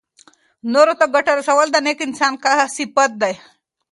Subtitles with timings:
[0.73, 2.33] نورو ته ګټه رسول د نېک انسان
[2.75, 3.33] صفت دی.